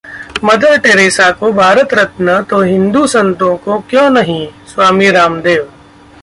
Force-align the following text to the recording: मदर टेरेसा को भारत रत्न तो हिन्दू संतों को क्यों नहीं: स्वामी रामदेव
मदर 0.43 0.77
टेरेसा 0.77 1.29
को 1.31 1.51
भारत 1.53 1.93
रत्न 1.93 2.41
तो 2.43 2.61
हिन्दू 2.61 3.05
संतों 3.07 3.55
को 3.57 3.79
क्यों 3.89 4.09
नहीं: 4.09 4.47
स्वामी 4.67 5.11
रामदेव 5.11 5.63